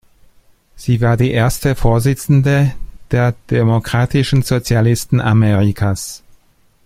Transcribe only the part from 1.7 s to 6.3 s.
Vorsitzende der Demokratischen Sozialisten Amerikas.